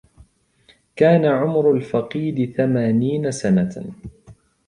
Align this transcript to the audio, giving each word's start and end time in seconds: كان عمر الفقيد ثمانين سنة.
كان 0.95 1.25
عمر 1.25 1.71
الفقيد 1.71 2.53
ثمانين 2.55 3.31
سنة. 3.31 3.91